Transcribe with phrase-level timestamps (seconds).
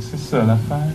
[0.00, 0.92] C'est ça l'affaire.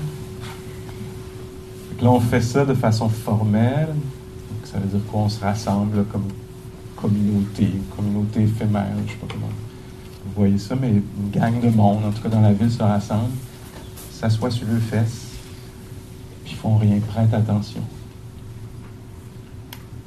[2.02, 3.88] Là, on fait ça de façon formelle.
[3.88, 6.28] Donc, ça veut dire qu'on se rassemble comme
[6.96, 9.48] communauté, communauté éphémère, je sais pas comment
[10.26, 12.84] vous voyez ça, mais une gang de monde, en tout cas dans la ville, se
[12.84, 13.32] rassemble,
[14.12, 15.28] s'assoit sur leurs fesses,
[16.46, 17.82] puis font rien, prêtent attention.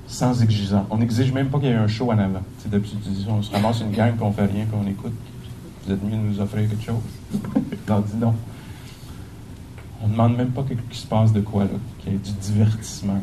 [0.06, 0.86] Sans exigeant.
[0.90, 2.42] On n'exige même pas qu'il y ait un show en avant.
[2.58, 5.14] Sais, D'habitude, on se ramasse une gang, puis on fait rien, puis on écoute.
[5.84, 6.96] Vous êtes mieux de nous offrir quelque chose?
[7.32, 7.38] Je
[7.88, 8.34] leur dis non.
[10.02, 11.66] On ne demande même pas qu'il se passe de quoi,
[12.00, 13.14] qu'il y ait du divertissement.
[13.14, 13.20] là.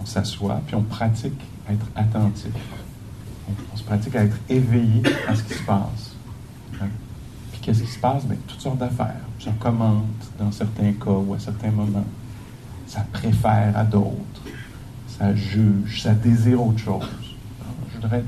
[0.00, 2.52] On s'assoit, puis on pratique à être attentif.
[3.72, 6.14] On, se pratique à être éveillé à ce qui se passe.
[6.80, 6.88] Hein?
[7.52, 8.24] Puis qu'est-ce qui se passe?
[8.24, 9.20] Bien, toutes sortes d'affaires.
[9.40, 10.04] Ça commente
[10.38, 12.06] dans certains cas ou à certains moments.
[12.86, 14.42] Ça préfère à d'autres.
[15.18, 16.02] Ça juge.
[16.02, 17.08] Ça désire autre chose.
[17.90, 18.24] Je voudrais,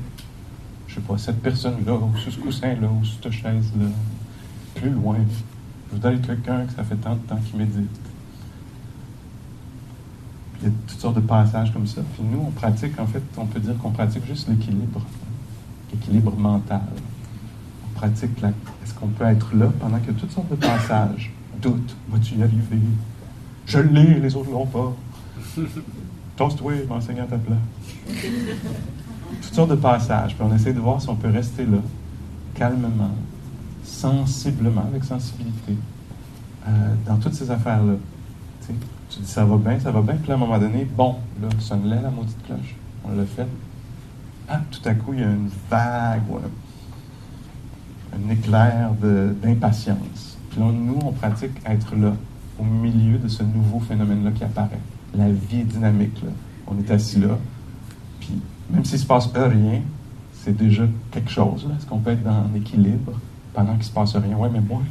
[0.87, 3.87] je sais pas, cette personne-là, ou ce coussin-là, ou cette chaise-là,
[4.75, 5.17] plus loin.
[5.89, 7.99] Je voudrais être quelqu'un que ça fait tant de temps qu'il médite.
[10.61, 12.01] Il y a toutes sortes de passages comme ça.
[12.13, 15.01] Puis nous, on pratique, en fait, on peut dire qu'on pratique juste l'équilibre,
[15.91, 16.81] l'équilibre mental.
[17.87, 18.49] On pratique la...
[18.49, 21.31] Est-ce qu'on peut être là pendant qu'il y a toutes sortes de passages?
[21.61, 22.79] Doute, vas-tu y arriver?
[23.65, 24.93] Je l'ai, les autres l'ont pas.
[26.35, 27.57] Tosse-toi, m'enseigne à ta place.
[29.41, 30.35] Toutes sortes de passages.
[30.35, 31.77] Puis on essaie de voir si on peut rester là,
[32.53, 33.11] calmement,
[33.89, 35.75] sensiblement, avec sensibilité,
[36.67, 36.71] euh,
[37.05, 37.93] dans toutes ces affaires-là.
[39.09, 41.15] Tu dis ça va bien, ça va bien, puis là, à un moment donné, bon,
[41.41, 42.75] là, sonne-là la maudite cloche.
[43.03, 43.47] On l'a fait.
[44.47, 46.21] Ah, tout à coup, il y a une vague,
[48.13, 48.91] un, éclair
[49.41, 50.37] d'impatience.
[50.51, 52.13] Puis là, nous, on pratique être là,
[52.59, 54.79] au milieu de ce nouveau phénomène-là qui apparaît.
[55.15, 56.29] La vie dynamique, là.
[56.67, 57.35] On est assis là,
[58.19, 58.39] puis
[58.69, 59.81] même s'il se passe rien,
[60.33, 61.65] c'est déjà quelque chose.
[61.67, 61.73] là.
[61.75, 63.13] Est-ce qu'on peut être dans l'équilibre?
[63.59, 64.37] Pendant qu'il ne se passe rien?
[64.39, 64.81] Oui, mais moi,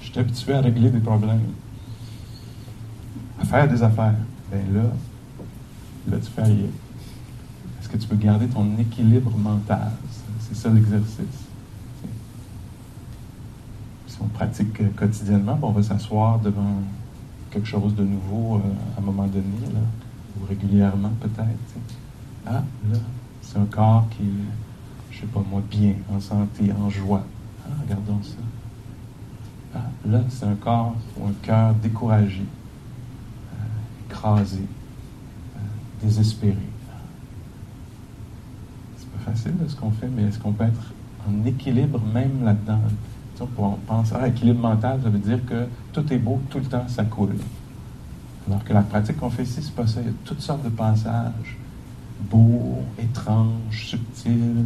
[0.00, 1.40] je suis habitué à régler des problèmes,
[3.40, 4.14] à faire des affaires.
[4.52, 4.88] Bien là,
[6.08, 6.68] là, tu fais rien.
[7.80, 9.90] Est-ce que tu peux garder ton équilibre mental?
[10.38, 11.18] C'est- ça l'exercice.
[14.06, 16.82] Si on pratique quotidiennement, ben, on va s'asseoir devant
[17.50, 19.58] quelque chose de nouveau euh, à un moment donné,
[20.40, 21.74] ou régulièrement peut-être.
[22.46, 22.98] Ah, là,
[23.42, 24.28] c'est un corps qui
[25.10, 27.24] je sais pas moi, bien, en santé, en joie.
[27.64, 28.36] Ah, regardons ça.
[29.74, 34.60] Ah, là, c'est un corps ou un cœur découragé, euh, écrasé,
[35.56, 35.58] euh,
[36.02, 36.56] désespéré.
[38.98, 40.92] C'est pas facile ce qu'on fait, mais est-ce qu'on peut être
[41.28, 42.80] en équilibre même là-dedans?
[43.34, 46.58] Tu sais, On pense, ah, équilibre mental, ça veut dire que tout est beau, tout
[46.58, 47.34] le temps, ça coule.
[48.46, 50.00] Alors que la pratique qu'on fait ici, c'est pas ça.
[50.02, 51.56] Il y a toutes sortes de passages
[52.30, 54.64] beaux, étranges, subtils,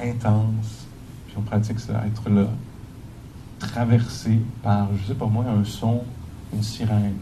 [0.00, 0.86] euh, intenses.
[1.26, 2.46] Puis on pratique ça, être là,
[3.58, 6.02] traversé par, je sais pas moi, un son,
[6.52, 7.16] une sirène,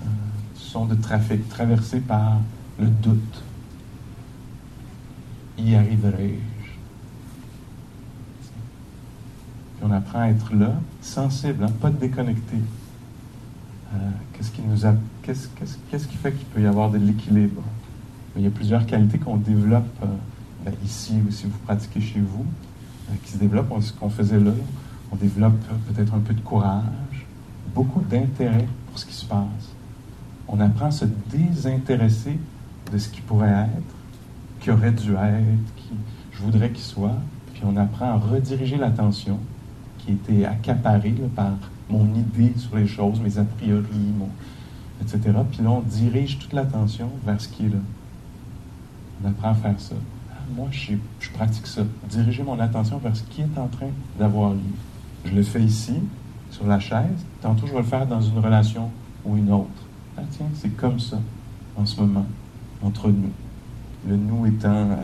[0.00, 2.38] un son de trafic, traversé par
[2.78, 3.42] le doute.
[5.58, 6.70] Y arriverai-je?
[9.76, 12.56] Puis on apprend à être là, sensible, hein, pas déconnecté.
[13.94, 13.96] Euh,
[14.32, 17.62] qu'est-ce qui nous a, qu'est-ce, qu'est-ce, qu'est-ce qui fait qu'il peut y avoir de l'équilibre?
[18.36, 20.06] Il y a plusieurs qualités qu'on développe euh,
[20.84, 22.44] ici ou si vous pratiquez chez vous,
[23.10, 23.70] euh, qui se développent.
[23.70, 24.52] On- ce qu'on faisait là,
[25.12, 27.26] on développe euh, peut-être un peu de courage,
[27.74, 29.72] beaucoup d'intérêt pour ce qui se passe.
[30.48, 32.38] On apprend à se désintéresser
[32.92, 33.94] de ce qui pourrait être,
[34.60, 35.90] qui aurait dû être, qui
[36.32, 37.16] je voudrais qu'il soit.
[37.52, 39.38] Puis on apprend à rediriger l'attention
[39.98, 41.52] qui était accaparée par
[41.90, 43.86] mon idée sur les choses, mes a priori,
[45.02, 45.20] etc.
[45.50, 47.78] Puis là, on dirige toute l'attention vers ce qui est là.
[49.22, 49.94] On apprend à faire ça.
[50.48, 50.94] Ah, moi, je,
[51.32, 51.82] pratique ça.
[52.08, 54.60] Diriger mon attention vers ce qui est en train d'avoir lieu.
[55.24, 55.94] Je le fais ici,
[56.50, 57.24] sur la chaise.
[57.40, 58.90] Tantôt, je vais le faire dans une relation
[59.24, 59.68] ou une autre.
[60.16, 61.18] Ah, tiens, c'est comme ça,
[61.76, 62.26] en ce moment,
[62.82, 63.32] entre nous.
[64.08, 64.96] Le nous étant euh,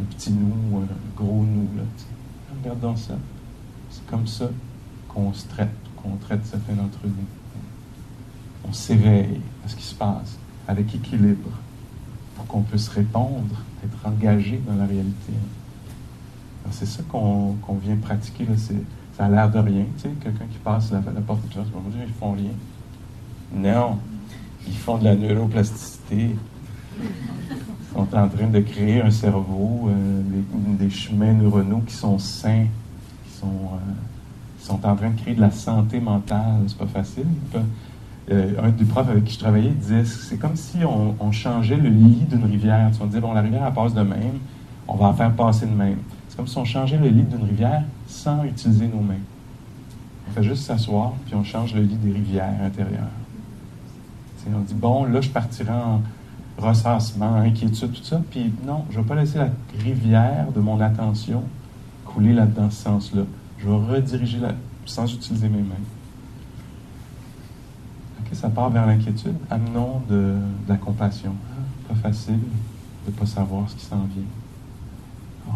[0.00, 0.86] un petit nous, un
[1.16, 1.68] gros nous.
[1.76, 2.06] Là, sais.
[2.62, 3.14] Regardons ça.
[3.90, 4.48] C'est comme ça
[5.08, 7.26] qu'on se traite, qu'on traite ce fait d'entre nous.
[8.68, 10.38] On s'éveille à ce qui se passe
[10.68, 11.50] avec équilibre
[12.40, 13.54] pour qu'on puisse répondre,
[13.84, 15.32] être engagé dans la réalité.
[16.70, 18.44] C'est ça qu'on vient pratiquer.
[18.44, 18.54] Là.
[19.16, 19.84] Ça a l'air de rien.
[19.96, 22.52] Tu sais, quelqu'un qui passe la, la porte de classe, bon, ils font rien.
[23.52, 23.98] Non,
[24.66, 26.36] ils font de la neuroplasticité.
[26.98, 30.22] Ils sont en train de créer un cerveau, euh,
[30.78, 32.66] des, chemins neuronaux qui sont sains,
[33.26, 36.62] qui sont, euh, sont en train de créer de la santé mentale.
[36.68, 37.26] C'est pas facile.
[38.30, 41.88] Euh, un des profs avec qui je travaillais disait c'est comme si on, changeait le
[41.88, 42.90] lit d'une rivière.
[43.00, 44.38] on disait bon, la rivière elle passe de même,
[44.86, 45.98] on va en faire passer de même.
[46.28, 49.14] C'est comme si on changeait le lit d'une rivière sans utiliser nos mains.
[50.28, 53.10] On fait juste s'asseoir, puis on change le lit des rivières intérieures.
[54.54, 56.02] on dit bon, là, je partirai en
[56.56, 58.20] ressassement, inquiétude, tout ça.
[58.30, 59.48] Puis non, je ne vais pas laisser la
[59.82, 61.42] rivière de mon attention
[62.04, 63.22] couler là-dedans, ce sens-là.
[63.58, 64.52] Je vais rediriger la,
[64.84, 65.74] sans utiliser mes mains
[68.34, 69.36] ça part vers l'inquiétude.
[69.50, 70.36] Amenons de,
[70.68, 71.34] la compassion.
[71.88, 72.38] Pas facile
[73.06, 74.22] de ne pas savoir ce qui s'en vient.
[75.48, 75.52] Oh,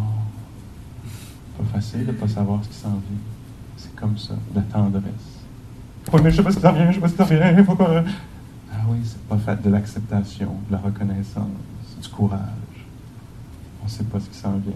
[1.59, 3.23] pas facile de ne pas savoir ce qui s'en vient.
[3.77, 5.03] C'est comme ça, de la tendresse.
[6.13, 8.05] Oui, mais je sais pas qui s'en vient, je sais pas qui s'en vient.
[8.73, 11.49] Ah oui, c'est pas fait de l'acceptation, de la reconnaissance,
[12.03, 12.41] du courage.
[13.81, 14.73] On ne sait pas ce qui s'en vient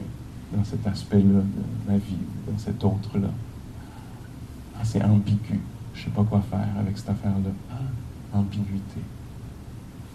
[0.52, 2.16] dans cet aspect-là de la vie,
[2.50, 3.28] dans cet autre-là.
[4.76, 5.60] Ah, c'est ambigu.
[5.98, 7.50] Je ne sais pas quoi faire avec cette affaire-là.
[7.72, 9.00] Ah, ambiguïté.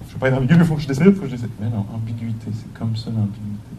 [0.01, 1.35] Je ne veux pas être ambigu, il faut que je décide, il faut que je
[1.35, 1.49] décide.
[1.59, 3.75] Mais non, ambiguïté, c'est comme ça l'ambiguïté.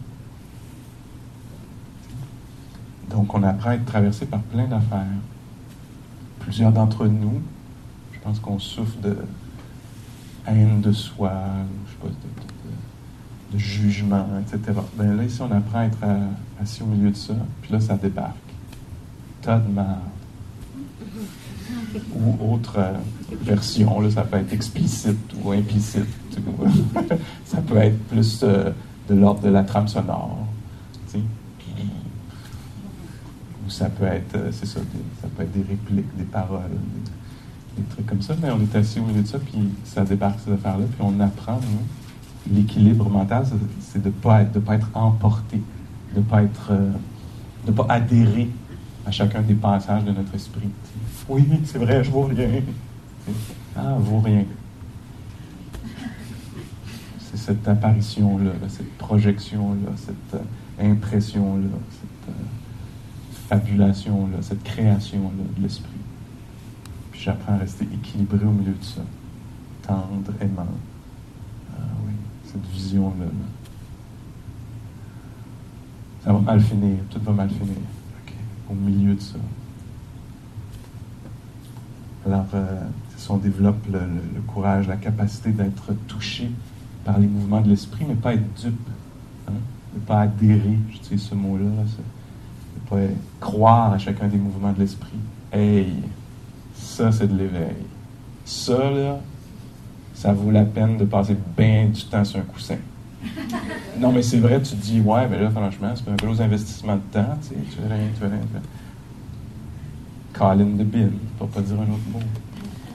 [3.09, 5.07] Donc, on apprend à être traversé par plein d'affaires.
[6.41, 7.41] Plusieurs d'entre nous,
[8.13, 9.17] je pense qu'on souffre de
[10.47, 11.33] haine de soi,
[11.87, 12.09] je sais pas,
[13.53, 14.79] de, jugement, etc.
[14.97, 15.99] Ben là, ici, on apprend à être
[16.61, 18.35] assis au milieu de ça, puis là, ça débarque.
[19.41, 19.99] Tas de mal
[22.15, 22.93] ou autre euh,
[23.43, 24.01] version.
[24.01, 26.07] Là, ça peut être explicite ou implicite.
[27.45, 28.71] ça peut être plus euh,
[29.09, 30.39] de l'ordre de la trame sonore.
[33.67, 34.81] Ou ça peut être, euh, c'est ça,
[35.23, 36.61] ça peut être des répliques, des paroles,
[37.77, 38.35] des, trucs comme ça.
[38.43, 41.19] Mais on est assis au milieu de ça, puis ça débarque ces affaires-là, puis on
[41.21, 41.59] apprend,
[42.53, 43.47] l'équilibre mental,
[43.81, 45.63] c'est de ne pas, être, pas être emporté,
[46.15, 46.73] de ne pas, être,
[47.67, 48.51] de pas adhérer
[49.07, 50.69] à chacun des passages de notre esprit.
[51.29, 52.61] Oui, c'est vrai, je vaux rien.
[53.75, 54.45] Ah, vaut rien.
[57.19, 65.91] C'est cette apparition-là, cette projection-là, cette euh, impression-là, cette euh, fabulation-là, cette création-là de l'esprit.
[67.11, 69.01] Puis j'apprends à rester équilibré au milieu de ça.
[69.83, 70.67] Tendre, aimant.
[71.75, 72.13] Ah oui,
[72.45, 73.27] cette vision-là.
[76.23, 77.77] Ça va mal finir, tout va mal finir.
[78.71, 79.39] Au milieu de ça.
[82.27, 82.81] Alors, euh,
[83.17, 84.01] si on développe le,
[84.47, 86.51] courage, la capacité d'être touché
[87.05, 88.89] par les mouvements de l'esprit, mais pas être dupe,
[89.49, 89.53] hein?
[89.95, 95.19] ne pas adhérer, je ce mot-là, ne pas croire à chacun des mouvements de l'esprit.
[95.53, 95.93] Hey,
[96.75, 97.77] ça c'est de l'éveil.
[98.45, 99.19] Ça, là,
[100.15, 102.77] ça vaut la peine de passer bien du temps sur un coussin.
[103.99, 106.97] Non, mais c'est vrai, tu te dis, ouais, mais là, franchement, c'est un gros investissement
[106.97, 108.39] de temps, tu sais, tu fais rien, tu fais rien.
[108.41, 108.84] Tu fais rien.
[110.35, 112.21] Colin de Bill, pour pas dire un autre mot.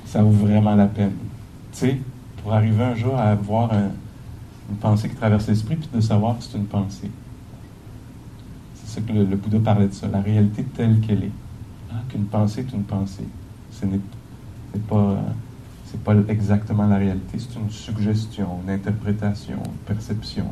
[0.06, 1.14] Ça vaut vraiment la peine.
[1.72, 2.00] Tu sais,
[2.42, 6.44] pour arriver un jour à avoir une pensée qui traverse l'esprit, puis de savoir que
[6.44, 7.10] c'est une pensée.
[8.76, 11.32] C'est ça que le, Bouddha parlait de ça, la réalité telle qu'elle est.
[11.92, 13.28] Ah, qu'une pensée est une pensée.
[13.72, 14.00] Ce n'est
[14.88, 15.18] pas,
[16.28, 20.46] exactement la réalité, c'est une suggestion, une interprétation, une perception.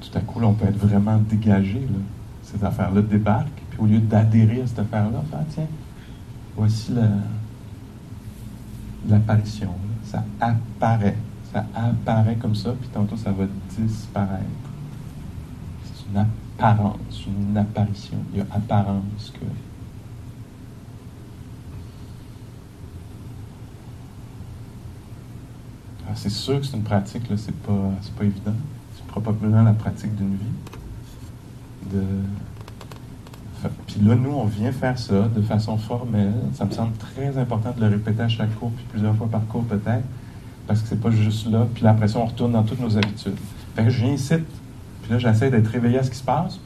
[0.00, 1.80] Tout à coup, là, on peut être vraiment dégagé.
[1.80, 1.98] Là.
[2.42, 5.66] Ces affaires-là débarquent au lieu d'adhérer à cette affaire-là, ah, tiens,
[6.56, 6.92] voici
[9.08, 9.74] l'apparition.
[10.04, 11.16] Ça apparaît.
[11.52, 13.44] Ça apparaît comme ça, puis tantôt ça va
[13.76, 14.44] disparaître.
[15.84, 18.18] C'est une apparence, une apparition.
[18.32, 19.44] Il y a apparence que.
[26.08, 28.54] Ah, c'est sûr que c'est une pratique, c'est pas, pas évident.
[28.94, 30.52] C'est probablement la pratique d'une vie.
[31.90, 32.04] De
[33.86, 36.32] puis là, nous, on vient faire ça de façon formelle.
[36.54, 39.46] Ça me semble très important de le répéter à chaque cours, puis plusieurs fois par
[39.46, 40.04] cours peut-être,
[40.66, 41.66] parce que c'est pas juste là.
[41.74, 43.36] Puis après ça, on retourne dans toutes nos habitudes.
[43.76, 44.34] Fait que je viens ici,
[45.02, 46.58] puis là, j'essaie d'être réveillé à ce qui se passe.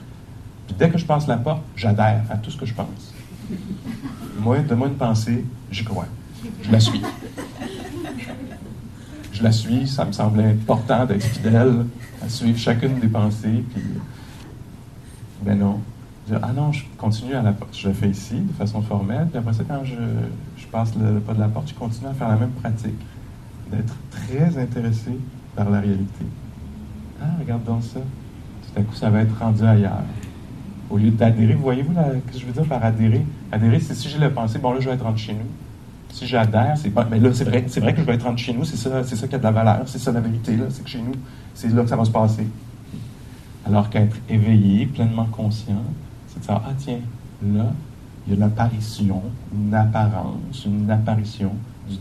[0.67, 3.15] Puis dès que je passe la porte, j'adhère à tout ce que je pense.
[4.41, 6.07] Moi, de moi une pensée, j'y crois.
[6.62, 7.03] Je la suis.
[9.33, 11.85] Je la suis, ça me semble important d'être fidèle
[12.23, 13.83] à suivre chacune des pensées, puis
[15.43, 15.81] ben non,
[16.33, 17.76] ah non, je continue à la porte.
[17.76, 19.28] Je le fais ici, de façon formelle.
[19.28, 19.95] Puis après ça, quand je,
[20.71, 22.99] passe le, pas de la porte, je continue à faire la même pratique.
[23.71, 25.12] d'être très intéressé
[25.54, 26.25] par la réalité.
[27.23, 28.00] Ah, regarde donc ça.
[28.00, 30.02] Tout à coup, ça va être rendu ailleurs.
[30.90, 33.25] Au lieu d'adhérer, voyez-vous ce que je veux dire par adhérer?
[33.50, 35.47] Adhérer, c'est si j'ai la pensée, bon là, je vais être rendu chez nous.
[36.12, 37.06] Si j'adhère, c'est pas.
[37.11, 39.02] Mais là, c'est vrai, c'est vrai que je vais être rendu chez nous, c'est ça,
[39.02, 41.00] c'est ça qui a de la valeur, c'est ça la vérité, là, c'est que chez
[41.00, 41.12] nous,
[41.54, 42.47] c'est là que ça va se passer.
[43.66, 45.83] Alors qu'être éveillé, pleinement conscient,
[46.37, 47.00] c'est de savoir, ah tiens,
[47.43, 47.73] là,
[48.26, 49.23] il y a l'apparition,
[49.55, 51.52] une apparence, une apparition
[51.88, 51.97] du,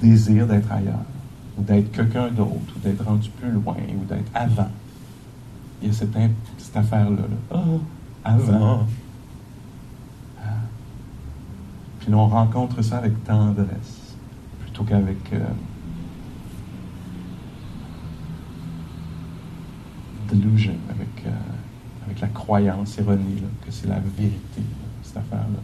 [0.00, 1.04] désir d'être ailleurs,
[1.58, 4.70] ou d'être quelqu'un d'autre, ou d'être rendu plus loin, ou d'être avant.
[5.80, 6.16] Il y a cette,
[6.58, 7.22] cette affaire-là.
[7.50, 7.64] Ah,
[8.24, 8.86] avant.
[10.40, 10.50] Ah.
[11.98, 14.16] Puis là, on rencontre ça avec tendresse,
[14.60, 15.40] plutôt qu'avec euh,
[20.30, 21.26] delusion, avec.
[21.26, 21.30] Euh,
[22.06, 24.62] avec la croyance erronée que c'est la vérité,
[25.02, 25.60] cette affaire-là.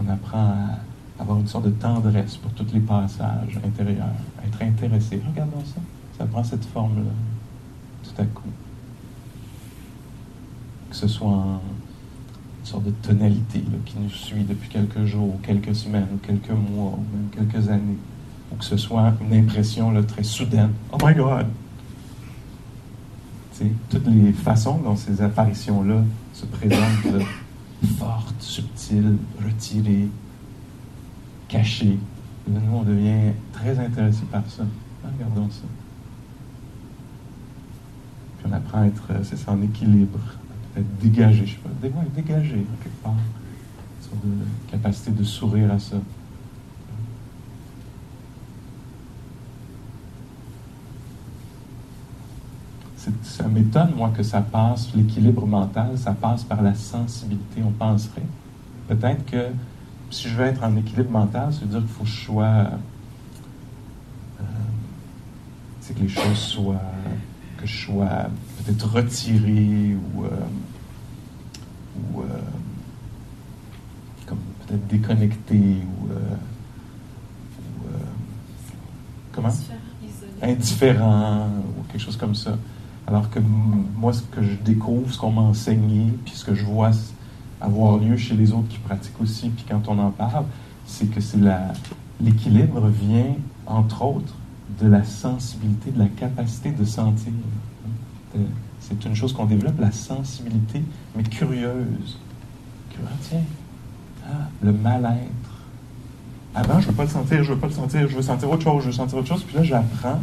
[0.00, 4.06] On apprend à avoir une sorte de tendresse pour tous les passages intérieurs,
[4.40, 5.20] à être intéressé.
[5.28, 5.80] Regardons ça.
[6.16, 7.10] Ça prend cette forme-là,
[8.04, 8.48] tout à coup.
[10.90, 11.60] Que ce soit
[12.60, 16.92] une sorte de tonalité qui nous suit depuis quelques jours, quelques semaines, ou quelques mois,
[16.92, 17.98] ou même quelques années.
[18.52, 20.72] Ou que ce soit une impression très soudaine.
[20.92, 21.46] Oh my God!
[23.88, 27.24] Toutes les façons dont ces apparitions-là se présentent,
[27.98, 30.08] fortes, subtiles, retirées,
[31.48, 31.98] cachées.
[32.46, 34.64] nous, on devient très intéressé par ça.
[35.04, 35.62] Ah, regardons ça.
[38.38, 40.20] Puis on apprend à être, c'est ça, en équilibre,
[40.76, 41.70] à être dégagé, je sais pas,
[42.14, 43.12] dégagé, quelque part.
[43.14, 45.96] Une sorte de capacité de sourire à ça.
[53.22, 58.22] Ça m'étonne, moi, que ça passe, l'équilibre mental, ça passe par la sensibilité, on penserait.
[58.88, 59.46] Peut-être que
[60.10, 62.44] si je veux être en équilibre mental, ça veut dire qu'il faut que je sois.
[64.40, 64.44] Euh,
[65.80, 66.80] c'est que les choses soient.
[67.58, 68.28] que je sois
[68.64, 70.24] peut-être retiré ou.
[70.24, 70.30] Euh,
[72.00, 72.26] ou euh,
[74.26, 76.08] comme peut-être déconnecté ou.
[79.32, 79.52] comment?
[80.40, 81.48] Indifférent
[81.78, 82.56] ou quelque chose comme ça.
[83.08, 86.62] Alors que moi, ce que je découvre, ce qu'on m'a enseigné, puis ce que je
[86.62, 86.90] vois
[87.58, 90.44] avoir lieu chez les autres qui pratiquent aussi, puis quand on en parle,
[90.84, 91.38] c'est que c'est
[92.20, 93.34] l'équilibre vient,
[93.66, 94.34] entre autres,
[94.78, 97.32] de la sensibilité, de la capacité de sentir.
[98.78, 100.82] C'est une chose qu'on développe, la sensibilité,
[101.16, 102.18] mais curieuse.
[103.06, 103.40] Ah, tiens,
[104.26, 105.64] ah, le mal-être.
[106.54, 108.22] Avant, je ne veux pas le sentir, je ne veux pas le sentir, je veux
[108.22, 109.44] sentir autre chose, je veux sentir autre chose.
[109.44, 110.20] Puis là, j'apprends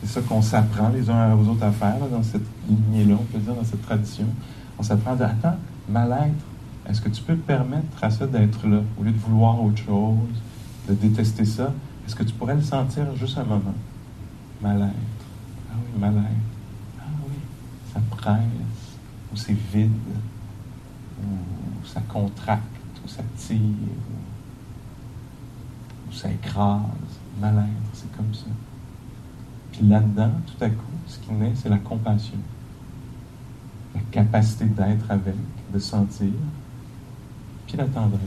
[0.00, 3.38] c'est ça qu'on s'apprend les uns aux autres à faire dans cette lignée-là, on peut
[3.38, 4.26] dire, dans cette tradition.
[4.78, 5.56] On s'apprend à attends,
[5.88, 6.44] mal-être,
[6.88, 10.16] est-ce que tu peux permettre à ça d'être là, au lieu de vouloir autre chose,
[10.88, 11.72] de détester ça?
[12.06, 13.74] Est-ce que tu pourrais le sentir juste un moment?
[14.62, 14.94] Mal-être.
[15.70, 16.24] Ah oui, mal-être.
[16.98, 17.34] Ah oui,
[17.92, 18.96] ça presse,
[19.32, 19.92] ou c'est vide,
[21.22, 22.64] ou ça contracte,
[23.04, 23.60] ou ça tire,
[26.08, 26.80] ou ça écrase.
[27.38, 28.46] Mal-être, c'est comme ça.
[29.72, 32.38] Puis là-dedans, tout à coup, ce qui naît, c'est la compassion.
[33.94, 35.34] La capacité d'être avec,
[35.72, 36.32] de sentir.
[37.66, 38.20] Puis la tendresse.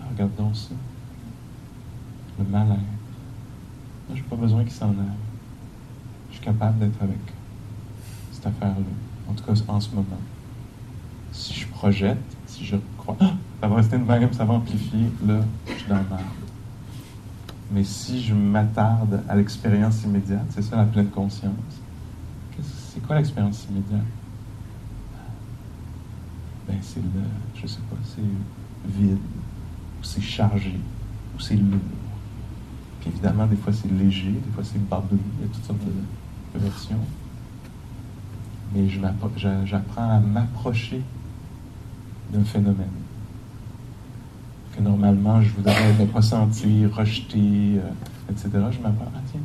[0.00, 0.74] Ah, regardons ça.
[2.38, 2.78] Le mal-être.
[4.08, 5.18] Moi, je n'ai pas besoin qu'il s'en aille.
[6.30, 7.18] Je suis capable d'être avec
[8.32, 8.84] cette affaire-là.
[9.28, 10.20] En tout cas, en ce moment.
[11.32, 15.10] Si je projette, si je crois, ah, ça va rester une même, ça va amplifier,
[15.26, 16.20] là, je suis dans le mal.
[17.70, 21.52] Mais si je m'attarde à l'expérience immédiate, c'est ça la pleine conscience.
[22.62, 24.06] C'est quoi l'expérience immédiate?
[26.66, 27.22] Ben, c'est le,
[27.54, 28.22] je sais pas, c'est
[28.98, 30.74] vide, ou c'est chargé,
[31.36, 31.80] ou c'est lourd.
[33.06, 36.58] Évidemment, des fois c'est léger, des fois c'est barbelé, il y a toutes sortes de,
[36.58, 36.98] versions.
[38.74, 41.02] Mais j'apprends à m'approcher
[42.32, 42.88] d'un phénomène
[44.76, 48.48] que normalement je voudrais ne pas sentir, rejeter, euh, etc.
[48.52, 49.40] Je m'apprends, ah tiens,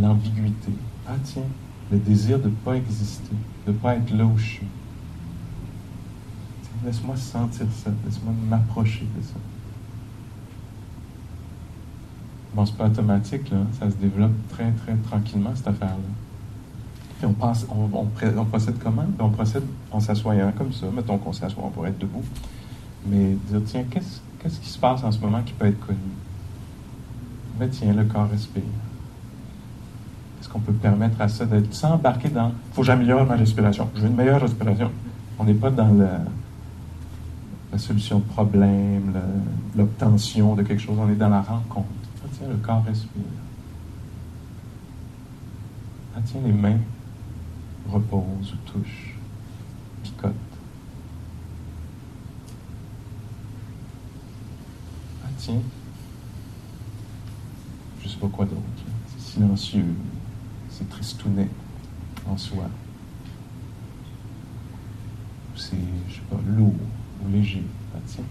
[0.00, 0.72] l'ambiguïté,
[1.06, 1.42] ah tiens,
[1.90, 3.34] le désir de ne pas exister,
[3.66, 4.66] de ne pas être là où je suis.
[6.84, 9.34] Laisse-moi sentir ça, laisse-moi m'approcher de ça.
[12.54, 13.58] Bon, c'est pas automatique, là.
[13.78, 15.96] ça se développe très, très tranquillement, cette affaire-là.
[17.18, 19.06] Puis on, passe, on, on, procède comment?
[19.18, 20.86] On procède en s'assoyant comme ça.
[20.94, 22.22] Mettons qu'on s'assoit, on pourrait être debout
[23.08, 25.98] mais dire, tiens, qu'est-ce, qui se passe en ce moment qui peut être connu?
[27.58, 28.62] Mais tiens, le corps respire.
[30.40, 33.88] Est-ce qu'on peut permettre à ça d'être sans embarquer dans faut que j'améliore ma respiration,
[33.94, 34.90] je veux une meilleure respiration?
[35.38, 35.92] On n'est pas dans
[37.72, 39.12] la solution de problème,
[39.76, 40.96] l'obtention de quelque chose.
[40.98, 41.86] On est dans la rencontre.
[42.24, 43.22] Ah, tiens, le corps respire.
[46.16, 46.78] Ah, tiens, les mains
[47.90, 49.14] reposent ou touchent,
[50.02, 50.45] picotent.
[58.02, 58.60] Je sais pas quoi d'autre.
[59.08, 59.94] C'est silencieux,
[60.68, 61.48] c'est tristounet
[62.28, 62.64] en soi.
[65.54, 65.76] C'est,
[66.08, 66.74] je sais pas, lourd
[67.24, 67.62] ou léger.
[67.94, 68.24] Ah, tiens,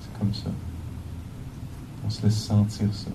[0.00, 0.50] c'est comme ça.
[2.04, 3.10] On se laisse sentir ça.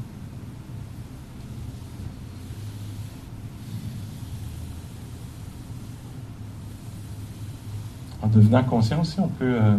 [8.22, 9.58] En devenant conscient aussi, on peut.
[9.62, 9.78] Euh,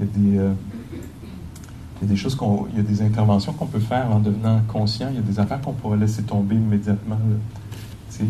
[0.00, 0.52] y a des, euh,
[2.04, 2.66] il y a des choses qu'on.
[2.70, 5.08] Il y a des interventions qu'on peut faire en devenant conscient.
[5.10, 7.18] Il y a des affaires qu'on pourrait laisser tomber immédiatement.
[8.10, 8.24] Tu sais,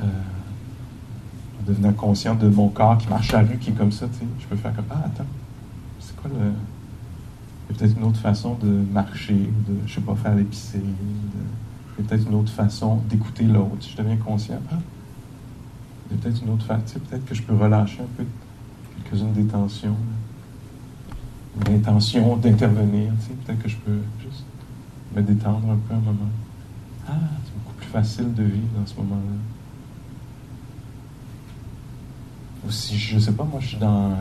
[0.00, 3.92] euh, en devenant conscient de mon corps qui marche à la rue, qui est comme
[3.92, 5.26] ça, tu sais, je peux faire comme Ah, attends,
[6.24, 10.80] il y a peut-être une autre façon de marcher, de, je sais pas, faire l'épicerie.
[10.82, 13.86] Il y a peut-être une autre façon d'écouter l'autre.
[13.90, 14.76] Je deviens conscient, ah,
[16.10, 16.98] il y a peut-être une autre façon.
[17.10, 18.24] peut-être que je peux relâcher un peu
[19.04, 19.96] quelques-unes des tensions.
[21.66, 23.12] L'intention d'intervenir,
[23.44, 24.44] peut-être que je peux juste
[25.14, 26.30] me détendre un peu un moment.
[27.08, 27.12] Ah,
[27.44, 29.38] c'est beaucoup plus facile de vivre dans ce moment-là.
[32.66, 34.14] Ou si, je sais pas, moi, je suis dans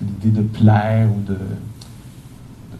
[0.00, 1.38] l'idée de plaire ou de,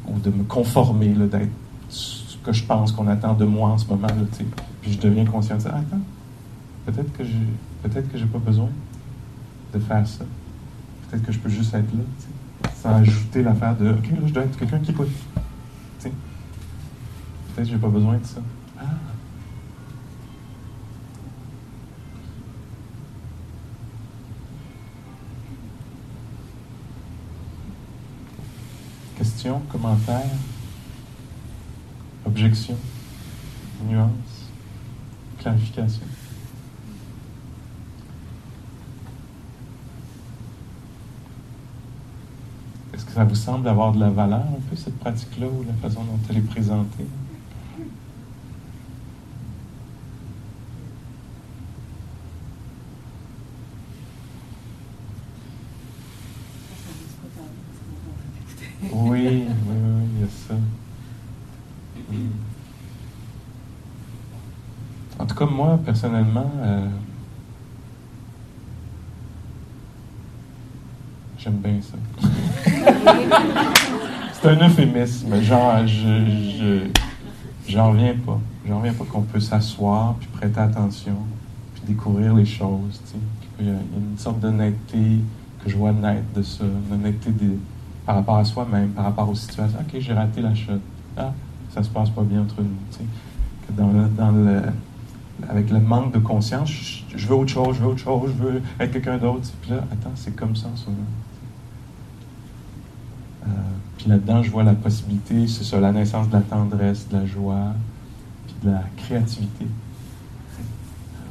[0.09, 1.49] ou de me conformer, d'être
[1.89, 4.07] ce que je pense qu'on attend de moi en ce moment.
[4.07, 4.45] Là,
[4.81, 5.77] puis je deviens conscient de ça.
[5.77, 6.01] attends,
[6.87, 7.47] peut-être que j'ai
[7.83, 8.69] peut-être pas besoin
[9.75, 10.25] de faire ça.
[11.09, 12.03] Peut-être que je peux juste être là,
[12.81, 15.09] sans ajouter l'affaire de OK, je dois être quelqu'un qui écoute.
[16.01, 16.15] Peut-être
[17.57, 18.41] que j'ai pas besoin de ça.
[18.79, 18.85] Ah,
[29.19, 30.25] Questions, commentaires,
[32.25, 32.79] objections,
[33.87, 34.49] nuances,
[35.39, 36.07] clarifications.
[43.01, 45.73] Est-ce que ça vous semble avoir de la valeur un peu cette pratique-là ou la
[45.73, 47.07] façon dont elle est présentée?
[58.83, 60.55] Oui, oui, oui, il y a ça.
[65.19, 66.87] En tout cas, moi, personnellement, euh,
[71.39, 72.29] j'aime bien ça.
[74.41, 75.43] C'est un euphémisme.
[75.43, 76.87] Genre, je,
[77.69, 78.41] j'en reviens pas.
[78.67, 81.17] J'en reviens pas qu'on peut s'asseoir, puis prêter attention,
[81.75, 83.03] puis découvrir les choses.
[83.59, 85.21] Il y a une sorte d'honnêteté
[85.63, 87.31] que je vois naître de ça, une honnêteté
[88.07, 89.79] par rapport à soi-même, par rapport aux situations.
[89.79, 90.81] OK, j'ai raté la chute.
[91.19, 91.35] Ah,
[91.75, 93.77] ça se passe pas bien entre nous.
[93.77, 94.63] Dans le,
[95.51, 96.71] avec le manque de conscience,
[97.15, 99.51] je, veux autre chose, je veux autre chose, je veux être quelqu'un d'autre.
[99.61, 100.99] Puis là, attends, c'est comme ça en ce moment.
[103.47, 103.51] Euh,
[104.01, 107.27] puis là-dedans, je vois la possibilité, c'est ça, la naissance de la tendresse, de la
[107.27, 107.75] joie,
[108.47, 109.67] puis de la créativité.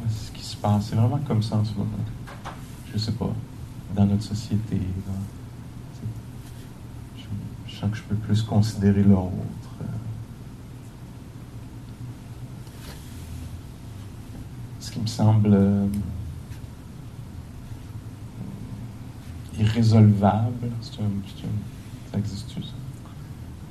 [0.08, 0.86] C'est ce qui se passe.
[0.88, 1.90] C'est vraiment comme ça en ce moment.
[2.94, 3.34] Je sais pas,
[3.96, 4.80] dans notre société,
[7.66, 9.32] je sens que je peux plus considérer l'autre.
[14.80, 15.88] Ce qui me semble euh,
[19.58, 21.10] irrésolvable, c'est un,
[22.12, 22.60] ça existe ça?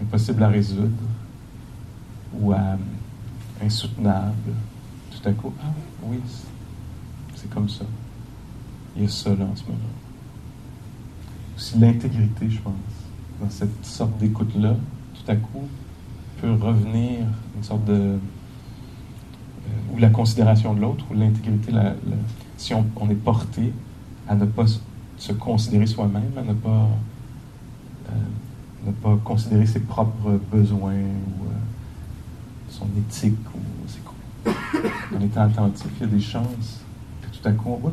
[0.03, 0.91] Impossible à résoudre
[2.39, 2.77] ou à,
[3.63, 4.53] insoutenable.
[5.11, 5.73] Tout à coup, ah
[6.05, 6.21] oui,
[7.35, 7.85] c'est comme ça.
[8.97, 9.79] Il y a ça là en ce moment.
[11.57, 12.75] Aussi l'intégrité, je pense
[13.41, 14.75] dans cette sorte d'écoute-là,
[15.15, 15.69] tout à coup,
[16.41, 17.21] peut revenir
[17.57, 17.93] une sorte de.
[17.93, 18.19] Euh,
[19.93, 21.73] ou la considération de l'autre, ou l'intégrité,
[22.57, 23.73] si on, est porté
[24.27, 24.65] à ne pas
[25.17, 26.87] se considérer soi-même, à ne pas, euh,
[28.85, 33.39] ne pas considérer ses propres besoins ou euh, son éthique.
[33.55, 33.61] Ou,
[35.17, 36.81] en étant attentif, il y a des chances
[37.21, 37.93] que tout à coup, on,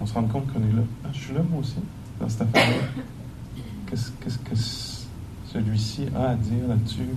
[0.00, 0.82] on, se rend compte qu'on est là.
[1.04, 1.76] Ah, je suis là moi aussi,
[2.20, 3.02] dans cette affaire-là
[3.90, 4.54] qu'est-ce, que
[5.52, 7.08] celui-ci a à dire là-dessus,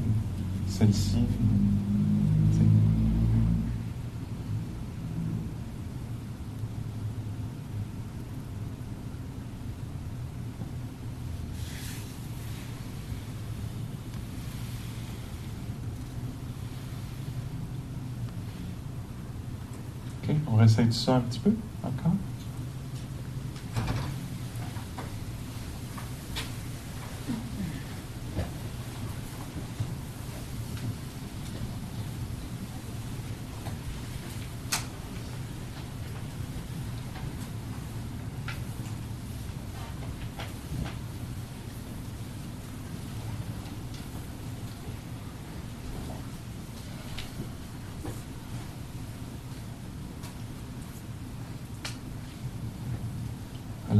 [0.67, 1.25] celle-ci?
[20.23, 21.51] OK, on réessaye tout ça un petit peu
[21.83, 22.13] encore?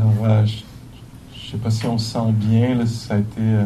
[0.01, 0.55] Alors, euh, je
[1.45, 3.65] ne sais pas si on se sent bien, là, si ça a été euh,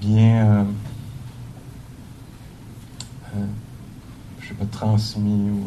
[0.00, 0.64] bien, euh,
[3.34, 3.46] euh,
[4.46, 5.66] sais pas, transmis ou.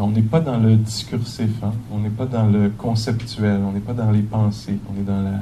[0.00, 1.74] on n'est pas dans le discursif, hein?
[1.92, 5.22] on n'est pas dans le conceptuel, on n'est pas dans les pensées, on est dans
[5.22, 5.38] la.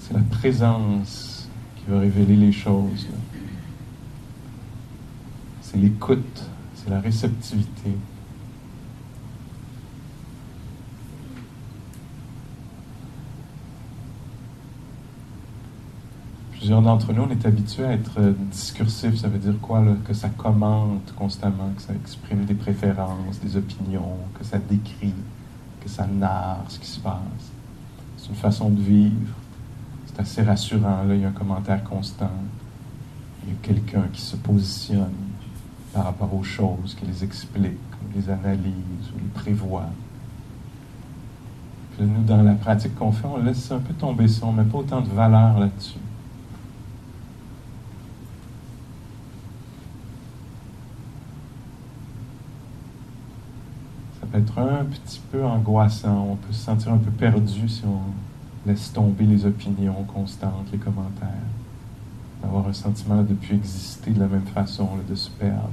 [0.00, 3.06] C'est la présence qui va révéler les choses.
[5.60, 6.48] C'est l'écoute,
[6.88, 7.90] la réceptivité.
[16.52, 19.16] Plusieurs d'entre nous, on est habitués à être euh, discursif.
[19.16, 19.80] Ça veut dire quoi?
[19.80, 19.92] là?
[20.04, 25.14] Que ça commente constamment, que ça exprime des préférences, des opinions, que ça décrit,
[25.80, 27.52] que ça narre ce qui se passe.
[28.16, 29.34] C'est une façon de vivre.
[30.06, 31.04] C'est assez rassurant.
[31.04, 32.32] Là, il y a un commentaire constant.
[33.44, 35.27] Il y a quelqu'un qui se positionne
[35.92, 39.88] par rapport aux choses, qui les explique, ou les analyse, ou les prévoit.
[41.96, 44.46] Puis nous, dans la pratique qu'on fait, on laisse un peu tomber ça.
[44.46, 45.98] On ne met pas autant de valeur là-dessus.
[54.20, 56.28] Ça peut être un petit peu angoissant.
[56.30, 60.78] On peut se sentir un peu perdu si on laisse tomber les opinions constantes, les
[60.78, 61.28] commentaires.
[62.42, 65.70] D'avoir un sentiment de ne plus exister de la même façon, de se perdre.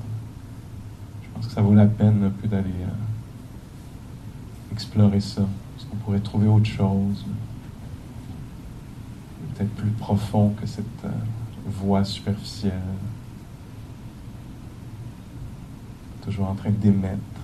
[1.23, 5.43] Je pense que ça vaut la peine un peu d'aller euh, explorer ça.
[5.75, 7.25] Parce qu'on pourrait trouver autre chose.
[9.53, 11.09] Peut-être plus profond que cette euh,
[11.65, 12.81] voix superficielle.
[16.23, 17.34] Toujours en train d'émettre.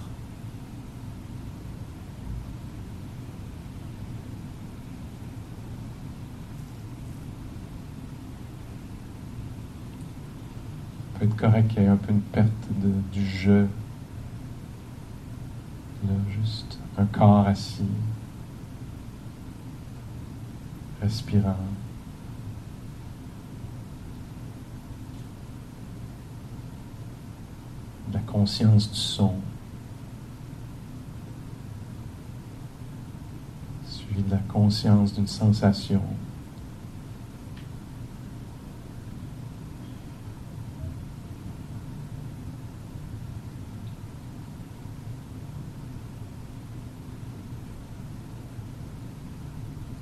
[11.21, 12.49] Peut être correct qu'il y ait un peu une perte
[12.81, 13.67] de- du jeu.
[16.07, 17.83] Là, juste un corps assis,
[20.99, 21.55] respirant.
[28.11, 29.35] La conscience du son,
[33.87, 36.01] suivi de la conscience d'une sensation.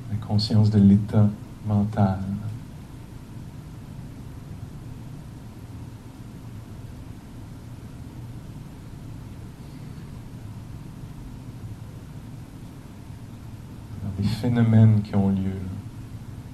[0.09, 1.27] la conscience de l'état
[1.65, 2.19] mental.
[14.19, 15.57] Des phénomènes qui ont lieu,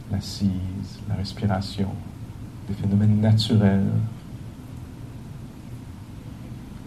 [0.10, 0.52] l'assise,
[1.10, 1.90] la respiration,
[2.70, 3.92] des phénomènes naturels.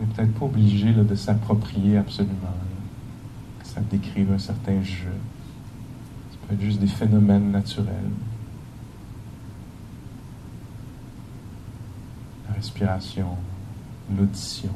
[0.01, 5.13] On n'est peut-être pas obligé de s'approprier absolument, là, que ça décrive un certain jeu.
[6.57, 7.95] Juste des phénomènes naturels.
[12.49, 13.37] La respiration,
[14.17, 14.73] l'audition.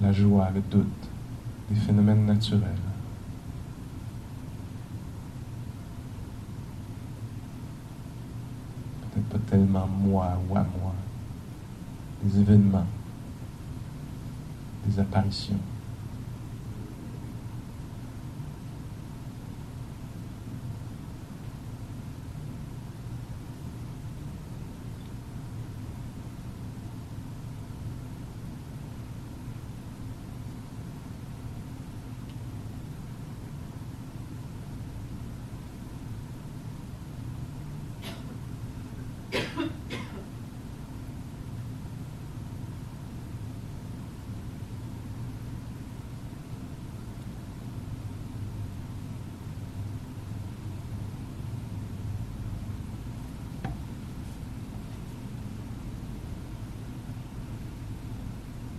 [0.00, 0.86] La joie, le doute,
[1.70, 2.76] des phénomènes naturels.
[9.16, 10.94] peut-être tellement moi ou à moi,
[12.22, 12.86] des événements,
[14.86, 15.58] des apparitions.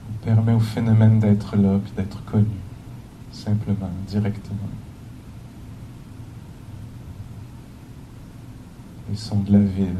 [0.10, 2.45] On permet au phénomène d'être là d'être connu,
[3.31, 4.69] simplement, directement.
[9.09, 9.95] Les sons de la ville,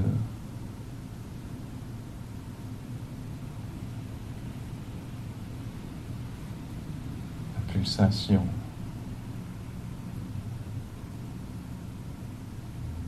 [7.55, 8.43] la pulsation,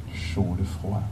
[0.07, 1.03] le chaud, le froid.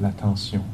[0.00, 0.64] l'attention.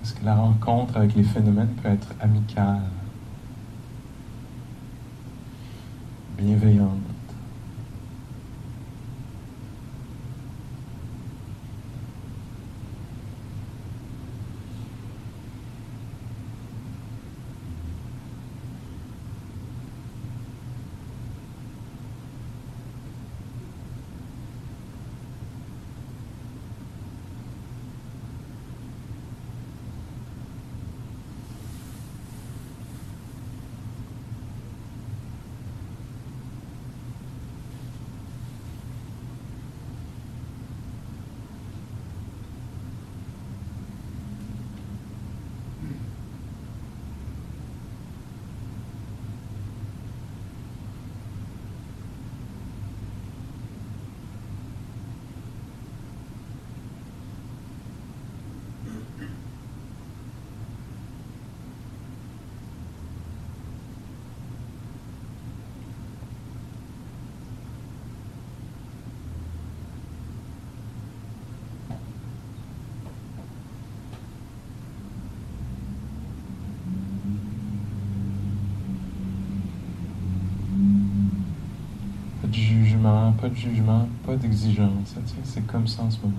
[0.00, 2.82] Parce que la rencontre avec les phénomènes peut être amicale,
[6.38, 6.98] bienveillante.
[82.40, 82.54] Pas de
[83.32, 85.14] pas de jugement, pas d'exigence.
[85.44, 86.34] C'est comme ça en ce moment.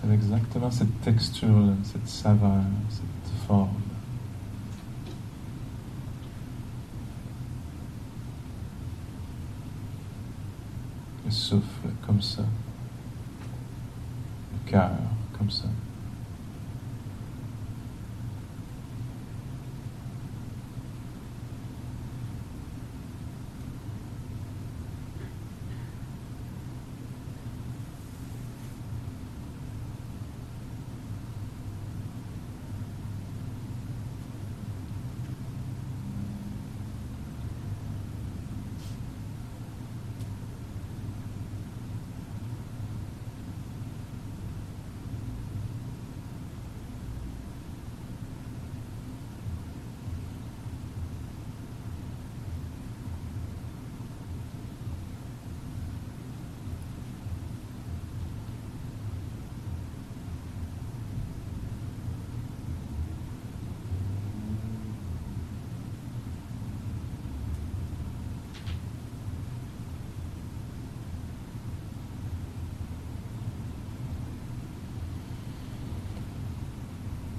[0.00, 3.68] C'est exactement cette texture-là, cette saveur, cette forme.
[11.24, 12.42] Le souffle comme ça.
[14.52, 14.90] Le cœur
[15.38, 15.68] comme ça.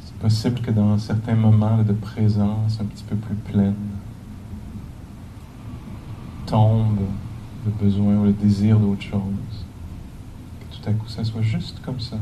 [0.06, 3.76] C'est possible que dans certains moments de présence un petit peu plus pleine,
[6.46, 7.02] tombe
[7.66, 9.66] le besoin ou le désir d'autre chose.
[10.62, 12.16] Que tout à coup, ça soit juste comme ça.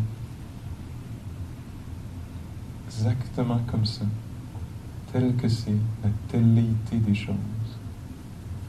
[2.87, 4.05] Exactement comme ça.
[5.13, 7.35] Tel que c'est, la telléité des choses.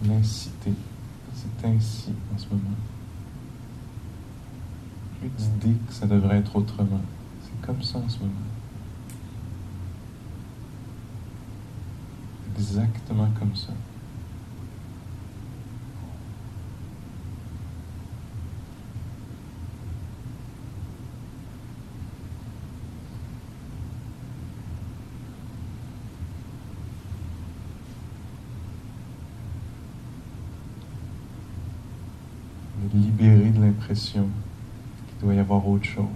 [0.06, 0.74] L'incité.
[1.32, 2.76] C'est ainsi en ce moment.
[5.20, 7.00] Plus d'idée que ça devrait être autrement.
[7.42, 8.51] C'est comme ça en ce moment.
[12.56, 13.72] Exactement comme ça.
[32.94, 34.28] Libéré de l'impression
[35.08, 36.06] qu'il doit y avoir autre chose.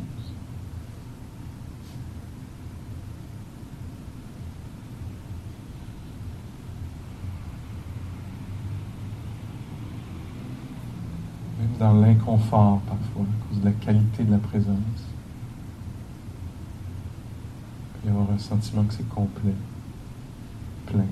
[11.58, 14.76] Même dans l'inconfort parfois, à cause de la qualité de la présence,
[17.94, 19.54] il peut y avoir un sentiment que c'est complet,
[20.86, 21.04] plein.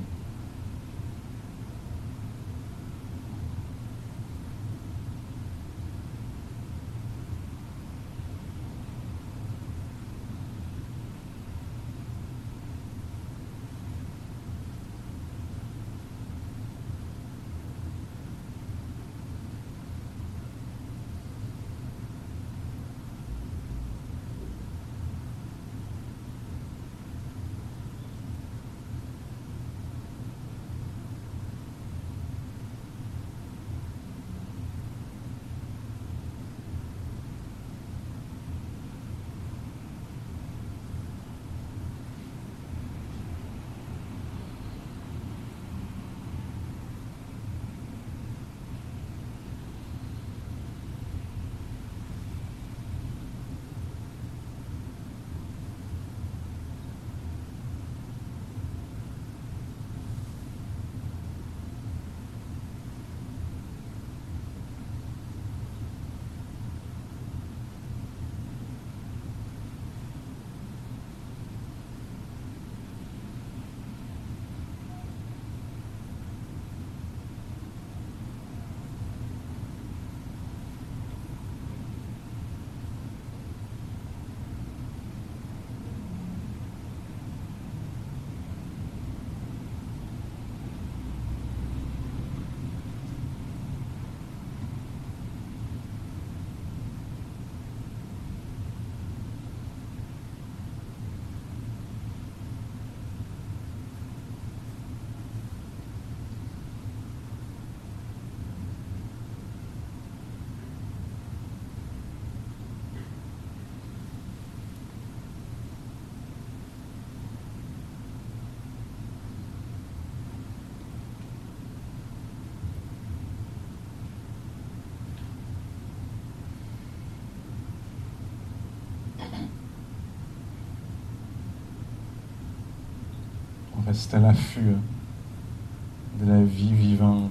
[133.95, 137.31] Reste à l'affût hein, de la vie vivante.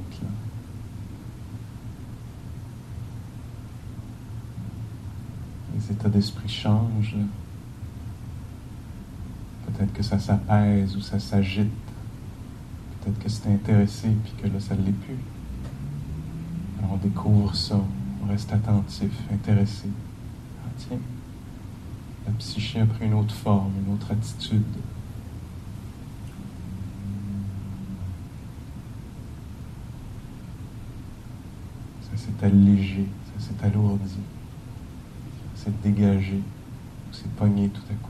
[5.75, 7.17] Les états d'esprit changent.
[9.65, 11.67] Peut-être que ça s'apaise ou ça s'agite.
[13.01, 15.17] Peut-être que c'est intéressé puis que là, ça ne l'est plus.
[16.79, 17.77] Alors on découvre ça,
[18.23, 19.89] on reste attentif, intéressé.
[20.65, 20.99] Ah tiens,
[22.25, 24.63] la psyché a pris une autre forme, une autre attitude.
[32.12, 33.05] Ça s'est allégé,
[33.37, 34.17] ça s'est alourdi,
[35.55, 36.37] ça dégagé,
[37.09, 38.09] ou s'est pogné tout à coup.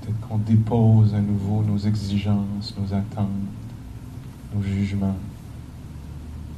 [0.00, 3.28] Peut-être qu'on dépose à nouveau nos exigences, nos attentes,
[4.52, 5.16] nos jugements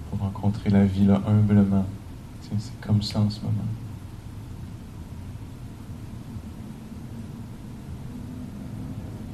[0.09, 1.85] pour rencontrer la vie là humblement.
[2.41, 3.53] C'est comme ça en ce moment.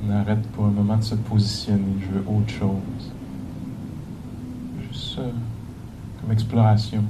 [0.04, 1.94] On arrête pour un moment de se positionner.
[2.00, 3.12] Je veux autre chose.
[4.88, 5.20] Juste
[6.20, 7.04] comme exploration.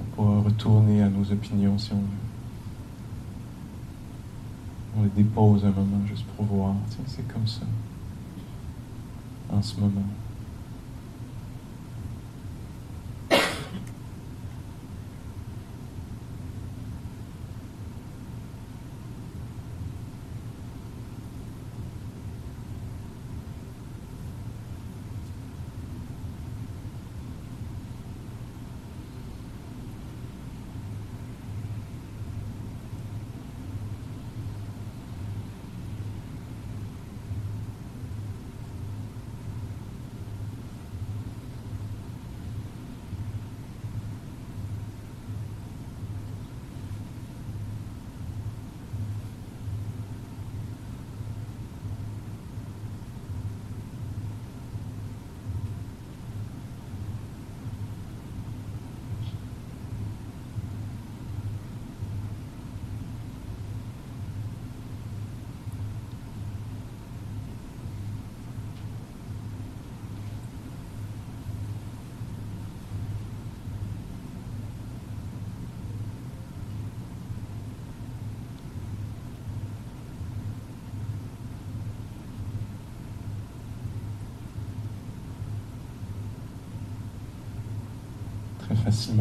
[0.00, 2.29] On pourra retourner à nos opinions si on veut.
[5.00, 6.74] On les dépose un moment juste pour voir.
[6.90, 7.62] Tiens, c'est comme ça.
[9.50, 10.04] En ce moment.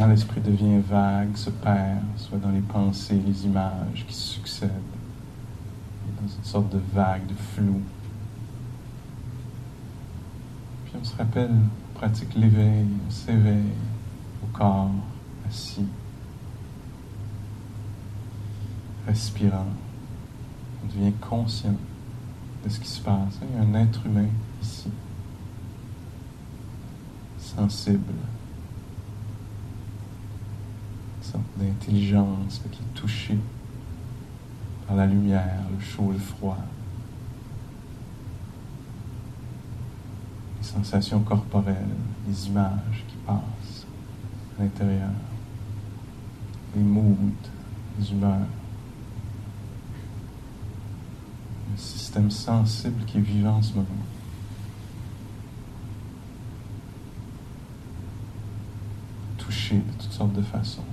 [0.07, 4.71] L'esprit devient vague, se perd, soit dans les pensées, les images qui succèdent,
[6.19, 7.81] dans une sorte de vague, de flou.
[10.85, 13.73] Puis on se rappelle, on pratique l'éveil, on s'éveille
[14.41, 14.89] au corps,
[15.47, 15.85] assis,
[19.05, 19.67] respirant.
[20.83, 21.75] On devient conscient
[22.63, 23.37] de ce qui se passe.
[23.43, 24.29] Il y a un être humain
[24.61, 24.89] ici,
[27.37, 28.13] sensible
[31.57, 33.37] d'intelligence qui est touchée
[34.87, 36.57] par la lumière, le chaud, le froid,
[40.57, 41.75] les sensations corporelles,
[42.27, 43.85] les images qui passent
[44.57, 45.11] à l'intérieur,
[46.75, 47.17] les moods,
[47.99, 48.47] les humeurs.
[51.73, 53.87] Un système sensible qui est vivant en ce moment.
[59.37, 60.83] Touché de toutes sortes de façons.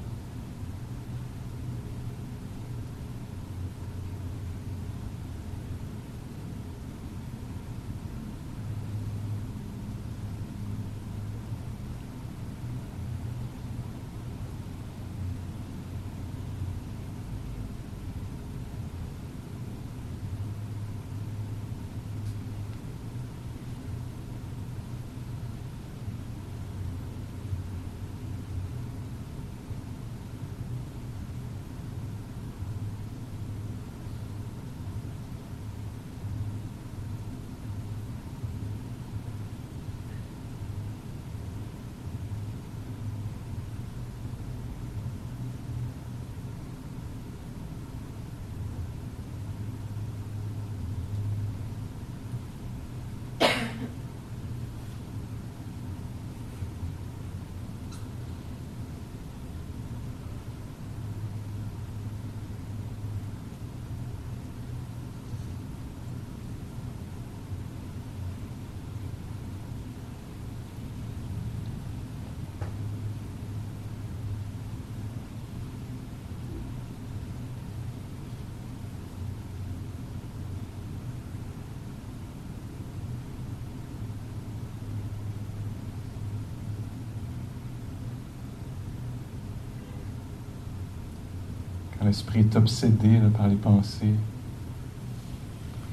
[92.07, 94.15] L'esprit est obsédé par les pensées,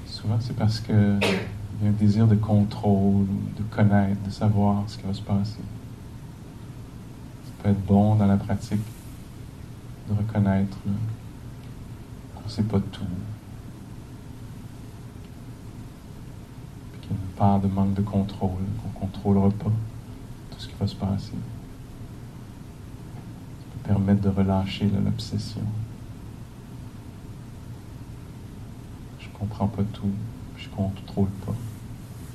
[0.05, 3.26] souvent c'est parce qu'il y a un désir de contrôle,
[3.57, 5.61] de connaître, de savoir ce qui va se passer.
[7.45, 8.82] Ça peut être bon dans la pratique
[10.09, 10.78] de reconnaître
[12.36, 13.01] qu'on ne sait pas tout.
[17.01, 18.51] Qu'il y a une part de manque de contrôle,
[18.82, 19.72] qu'on ne contrôlera pas
[20.51, 21.32] tout ce qui va se passer.
[23.59, 25.61] Ça peut permettre de relâcher l'obsession.
[29.20, 30.10] Je ne comprends pas tout,
[30.58, 31.54] je contrôle pas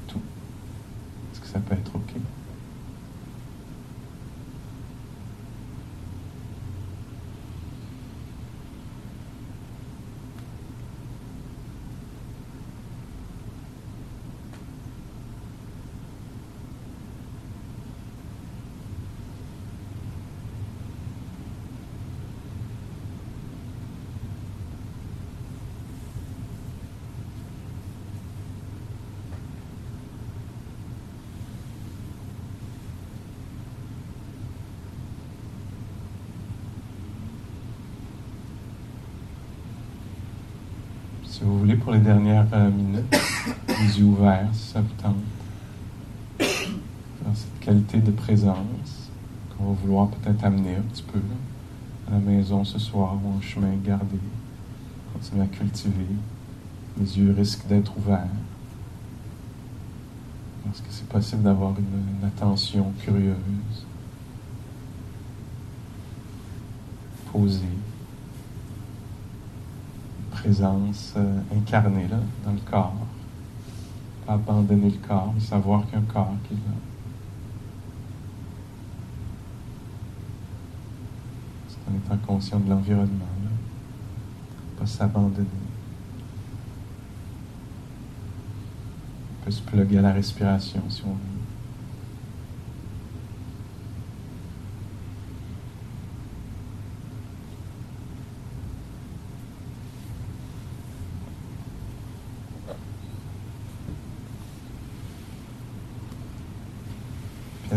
[0.09, 0.21] tout.
[1.33, 2.13] Est-ce que ça peut être OK?
[41.39, 43.17] Si vous voulez, pour les dernières euh, minutes,
[43.67, 45.17] les yeux ouverts, si ça vous tente.
[46.39, 49.09] Dans cette qualité de présence
[49.57, 51.19] qu'on va vouloir peut-être amener un petit peu
[52.07, 54.19] à la maison ce soir ou en chemin gardé.
[55.15, 56.09] Continuer à cultiver.
[57.01, 58.29] Les yeux risquent d'être ouverts.
[60.67, 63.87] Parce que c'est possible d'avoir une attention curieuse,
[67.33, 67.65] posée
[70.43, 72.95] présence euh, incarnée là, dans le corps.
[74.27, 76.73] Pas abandonner le corps, mais savoir qu'il y a un corps qui est là.
[81.69, 83.25] C'est en étant conscient de l'environnement.
[83.43, 83.51] Là.
[84.79, 85.47] Pas s'abandonner.
[89.41, 91.38] On peut se plugger à la respiration si on veut.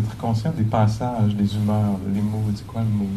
[0.01, 2.51] Être conscient des passages, des humeurs, les moods.
[2.55, 3.07] C'est quoi le mood?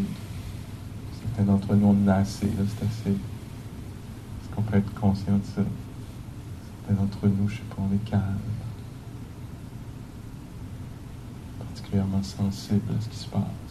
[1.23, 3.11] Certains d'entre nous, on en assez, c'est assez.
[3.11, 5.63] Est-ce qu'on peut être conscient de ça?
[6.87, 8.23] Certains d'entre nous, je sais pas, on est calme.
[11.59, 13.64] Particulièrement sensible à ce qui se passe.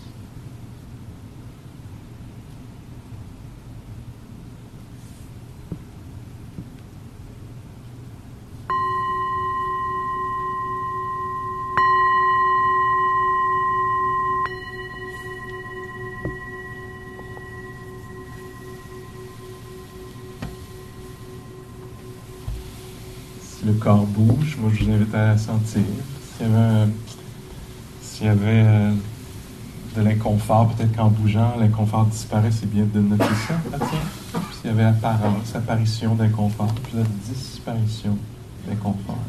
[23.84, 25.82] Corps bouge, moi je vous invite à sentir.
[28.02, 28.94] S'il y avait, euh,
[29.98, 33.88] de l'inconfort, peut-être qu'en bougeant, l'inconfort disparaît, c'est bien de noter ça.
[34.54, 38.18] S'il y avait apparence, apparition d'inconfort, puis la disparition
[38.66, 39.20] d'inconfort.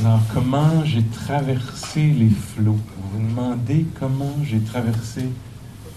[0.00, 2.72] Alors, comment j'ai traversé les flots?
[2.72, 5.26] Vous vous demandez comment j'ai traversé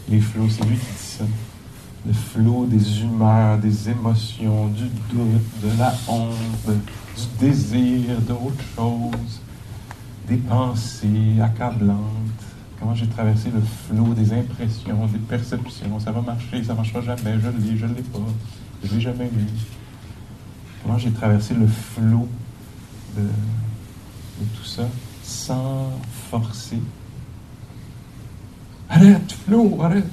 [0.09, 1.23] les flots, c'est lui qui dit ça.
[2.05, 6.35] Le flot des humeurs, des émotions, du doute, de la honte,
[6.67, 9.41] du désir d'autre chose,
[10.27, 11.97] des pensées accablantes.
[12.79, 15.99] Comment j'ai traversé le flot des impressions, des perceptions.
[15.99, 18.19] Ça va marcher, ça ne marchera jamais, je l'ai, je ne l'ai pas,
[18.83, 19.47] je ne l'ai jamais lu.
[20.81, 22.27] Comment j'ai traversé le flot
[23.15, 23.23] de
[24.57, 24.83] tout ça
[25.23, 25.89] sans
[26.29, 26.79] forcer,
[28.95, 30.05] Arrête, Flo, arrête.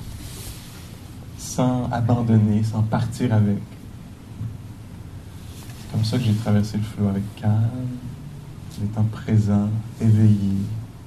[1.37, 3.59] Sans abandonner, sans partir avec.
[5.79, 7.69] C'est comme ça que j'ai traversé le flot avec calme,
[8.81, 9.69] en étant présent,
[10.01, 10.57] éveillé,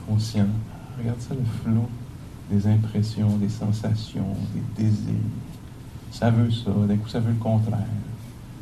[0.08, 0.46] conscient.
[1.00, 1.90] Regarde ça, le flot
[2.52, 5.16] des impressions, des sensations, des désirs.
[6.12, 7.80] Ça veut ça, d'un coup ça veut le contraire.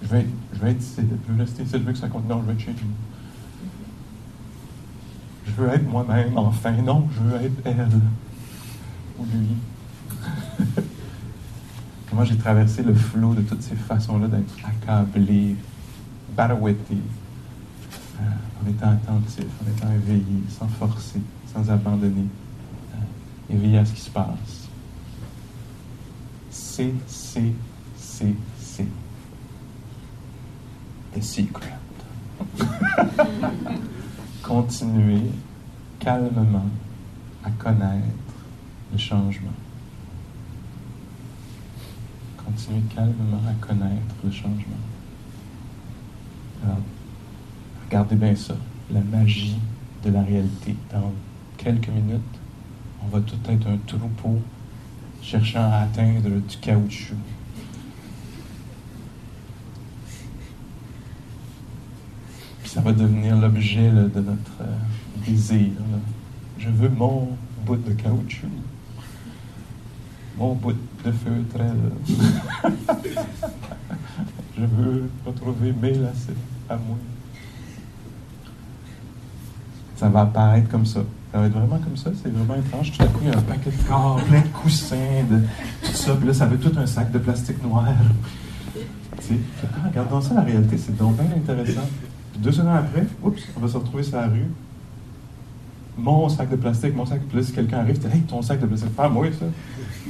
[0.04, 2.08] Je vais être, je vais être ici, je veux rester ici, je veux que ça
[2.08, 2.78] continue, non, je veux être chez nous.
[5.48, 7.88] Je veux être moi-même, enfin, non, je veux être elle
[12.10, 15.56] Comment j'ai traversé le flot de toutes ces façons-là d'être accablé,
[16.36, 16.98] barouetté,
[18.20, 18.24] euh,
[18.62, 21.22] en étant attentif, en étant éveillé, sans forcer,
[21.54, 22.28] sans abandonner,
[22.94, 24.68] euh, éveillé à ce qui se passe.
[26.50, 27.54] C'est, c'est,
[27.98, 28.88] c'est, c'est.
[31.16, 31.78] The secret.
[34.44, 35.22] Continuer
[36.00, 36.66] calmement
[37.44, 38.31] à connaître
[38.92, 39.54] le changement.
[42.38, 44.82] Continuez calmement à connaître le changement.
[46.64, 46.78] Alors,
[47.86, 48.56] regardez bien ça,
[48.92, 49.58] la magie
[50.04, 50.76] de la réalité.
[50.92, 51.12] Dans
[51.58, 52.22] quelques minutes,
[53.04, 54.40] on va tout être un troupeau
[55.22, 57.16] cherchant à atteindre du caoutchouc.
[62.62, 64.78] Puis ça va devenir l'objet de notre euh,
[65.26, 65.72] désir.
[66.58, 67.30] Je veux mon
[67.66, 68.48] bout de caoutchouc,
[70.42, 70.74] mon bout
[71.06, 71.58] de feutre.
[74.58, 76.34] Je veux retrouver mes lacets
[76.68, 76.98] à moi.
[79.96, 81.02] Ça va apparaître comme ça.
[81.32, 82.92] Ça va être vraiment comme ça, c'est vraiment étrange.
[82.92, 85.40] Tout à coup, il y a un paquet de corps, plein de coussins, de
[85.86, 86.16] tout ça.
[86.16, 87.86] Puis là, ça veut tout un sac de plastique noir.
[88.74, 88.82] Tu
[89.22, 89.36] sais,
[89.88, 91.88] regardons ça, la réalité, c'est donc bien intéressant.
[92.40, 94.50] deux secondes après, oups, on va se retrouver sur la rue.
[96.02, 97.22] Mon sac de plastique, mon sac.
[97.32, 98.90] Là, si quelqu'un arrive, tu hey, ton sac de plastique.
[98.98, 99.46] Ah, moi, ça.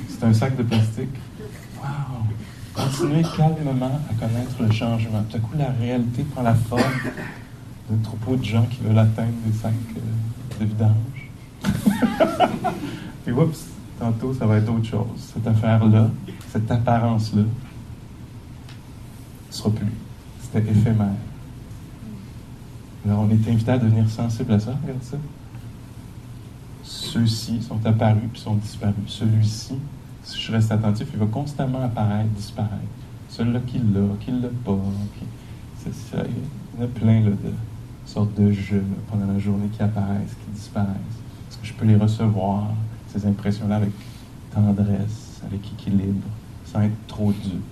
[0.08, 1.10] C'est un sac de plastique.
[1.78, 2.24] Wow!
[2.74, 5.22] Continuez calmement à connaître le changement.
[5.30, 6.82] Tout à coup, la réalité prend la forme
[7.90, 11.30] d'un troupeau de gens qui veulent atteindre des sacs euh, de vidange.
[13.26, 13.66] Puis, oups,
[14.00, 15.32] tantôt, ça va être autre chose.
[15.34, 16.10] Cette affaire-là,
[16.54, 17.48] cette apparence-là, ne
[19.54, 19.92] sera plus.
[20.42, 21.08] C'était éphémère.
[23.06, 24.74] Alors, on est invité à devenir sensible à ça.
[24.82, 25.18] Regarde ça.
[26.92, 28.96] Ceux-ci sont apparus puis sont disparus.
[29.08, 29.76] Celui-ci
[30.24, 32.76] si je reste attentif, il va constamment apparaître, disparaître.
[33.30, 34.78] Celui-là qui l'a, qui l'a pas.
[35.84, 36.18] Ça.
[36.76, 37.34] Il y a plein de
[38.06, 40.96] sortes de jeux pendant la journée qui apparaissent, qui disparaissent.
[41.50, 42.68] Est-ce que je peux les recevoir,
[43.08, 43.92] ces impressions-là, avec
[44.54, 46.28] tendresse, avec équilibre,
[46.66, 47.64] sans être trop dupe?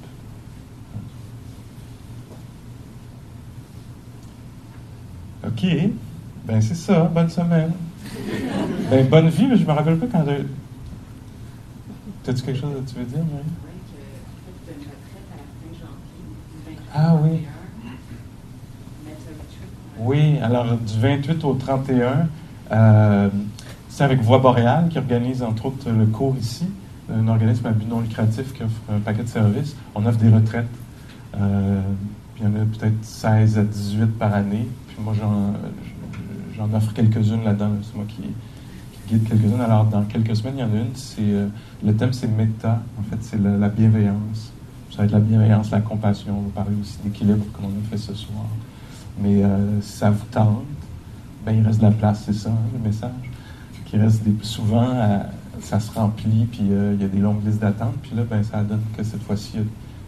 [5.45, 5.65] OK.
[6.45, 7.03] Ben, c'est ça.
[7.03, 7.73] Bonne semaine.
[8.89, 10.25] Ben, bonne vie, mais je me rappelle pas quand
[12.27, 13.43] As-tu quelque chose que tu veux dire, Marie?
[16.93, 17.45] Ah oui.
[19.99, 22.27] Oui, alors du 28 au 31,
[22.71, 23.29] euh,
[23.89, 26.67] c'est avec Voix Boréale qui organise entre autres le cours ici,
[27.13, 29.75] un organisme à but non lucratif qui offre un paquet de services.
[29.95, 30.67] On offre des retraites.
[31.35, 31.81] Euh,
[32.37, 34.67] il y en a peut-être 16 à 18 par année.
[34.87, 35.53] Puis moi, j'en
[36.73, 37.71] offre quelques-unes là-dedans.
[37.83, 38.23] C'est moi qui,
[39.09, 39.61] quelques-unes.
[39.61, 41.47] Alors, dans quelques semaines, il y en a une, c'est, euh,
[41.83, 44.51] le thème c'est méta, en fait, c'est la, bienveillance.
[44.91, 46.37] Ça va être la bienveillance, la compassion.
[46.37, 48.45] On va parler aussi d'équilibre, comme on a fait ce soir.
[49.21, 50.63] Mais euh, si ça vous tente,
[51.45, 53.11] ben, il reste de la place, c'est ça, hein, le message.
[53.85, 55.19] Qui reste souvent, euh,
[55.61, 58.61] ça se remplit, puis il y a des longues listes d'attente, puis là, ben, ça
[58.61, 59.53] donne que cette fois-ci,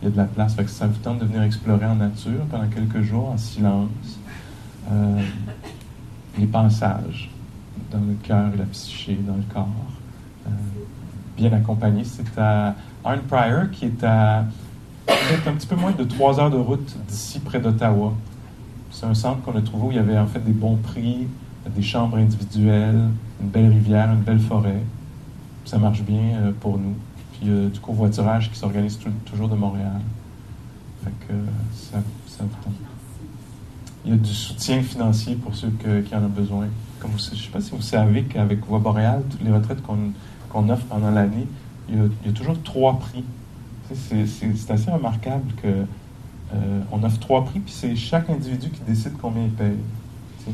[0.02, 0.54] il y, a de la place.
[0.54, 4.20] Fait que ça vous tente de venir explorer en nature pendant quelques jours, en silence,
[6.38, 7.30] les passages
[7.92, 9.68] dans le cœur la psyché, dans le corps.
[10.48, 10.50] Euh,
[11.38, 12.04] bien accompagné.
[12.04, 14.46] C'est à Arn Pryor, qui est à
[15.06, 18.14] peut-être un petit peu moins de trois heures de route d'ici, près d'Ottawa.
[18.92, 21.28] C'est un centre qu'on a trouvé où il y avait en fait des bons prix,
[21.68, 23.10] des chambres individuelles,
[23.42, 24.82] une belle rivière, une belle forêt.
[25.66, 26.96] Ça marche bien euh, pour nous.
[27.34, 30.02] Puis euh, du covoiturage qui s'organise toujours de Montréal.
[31.04, 31.34] Fait que
[31.74, 32.44] ça, ça
[34.06, 36.68] Il y a du soutien financier pour ceux qui en ont besoin
[37.18, 40.86] je ne sais pas si vous savez qu'avec Voix Boréale, toutes les retraites qu'on offre
[40.86, 41.47] pendant l'année,
[41.89, 43.24] il, y a toujours trois prix.
[43.93, 45.86] C'est assez remarquable que
[46.54, 49.78] euh, offre trois prix, puis c'est chaque individu qui décide combien il paye.
[50.45, 50.52] Tu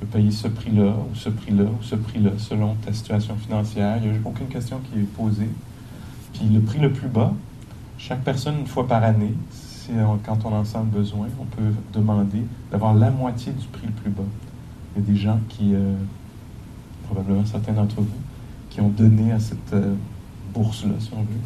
[0.00, 3.98] peux payer ce prix-là, ou ce prix-là, ou ce prix-là, selon ta situation financière.
[4.02, 5.48] Il n'y a aucune question qui est posée.
[6.34, 7.32] Puis le prix le plus bas,
[7.96, 9.32] chaque personne, une fois par année,
[10.24, 13.92] quand on en sent le besoin, on peut demander d'avoir la moitié du prix le
[13.92, 14.24] plus bas
[14.96, 15.94] il y a des gens qui, euh,
[17.04, 18.08] probablement certains d'entre vous,
[18.70, 19.94] qui ont donné à cette euh,
[20.54, 21.40] bourse-là, si on veut,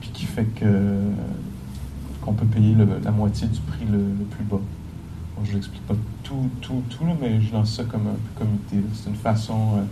[0.00, 4.60] puis qui fait qu'on peut payer la moitié du prix le, plus bas.
[5.44, 8.76] je n'explique pas tout, tout, tout, mais je lance ça comme un comité.
[8.94, 9.86] C'est une façon euh, un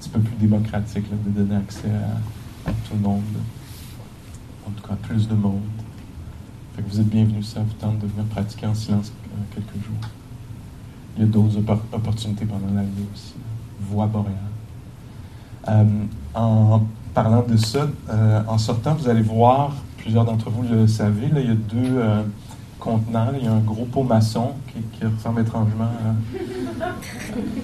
[0.00, 1.90] petit peu plus démocratique de donner accès
[2.66, 3.22] à, tout le monde.
[4.66, 5.60] En tout cas, plus de monde.
[6.78, 9.12] Vous êtes bienvenus ça vous tente de venir pratiquer en silence
[9.54, 10.10] quelques jours
[11.16, 11.58] il y a d'autres
[11.92, 13.34] opportunités pendant l'année aussi.
[13.80, 14.36] Voix boréale.
[15.68, 15.84] Euh,
[16.34, 16.82] en
[17.14, 21.46] parlant de ça, euh, en sortant, vous allez voir, plusieurs d'entre vous le savez, il
[21.46, 22.22] y a deux euh,
[22.78, 23.32] contenants.
[23.36, 25.90] il y a un gros pot maçon qui, ressemble étrangement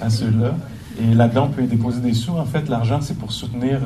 [0.00, 0.54] à, ceux-là.
[1.00, 2.32] Et là-dedans, on peut y déposer des sous.
[2.32, 3.80] En fait, l'argent, c'est pour soutenir